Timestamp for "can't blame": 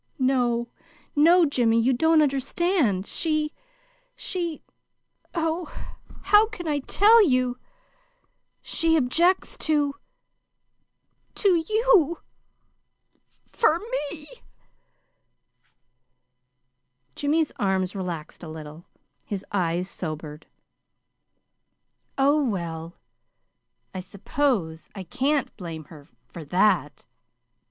25.03-25.83